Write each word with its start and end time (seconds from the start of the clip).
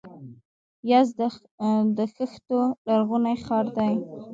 یزد 0.91 1.19
د 1.97 1.99
خښتو 2.13 2.59
لرغونی 2.87 3.35
ښار 3.45 3.65
دی. 3.77 3.93